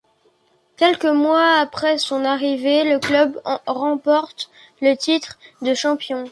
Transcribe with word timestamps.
Quelques 0.77 1.05
mois 1.05 1.57
après 1.59 1.99
son 1.99 2.25
arrivée, 2.25 2.91
le 2.91 2.97
club 2.97 3.39
remporte 3.67 4.49
le 4.81 4.95
titre 4.95 5.37
de 5.61 5.75
champion. 5.75 6.23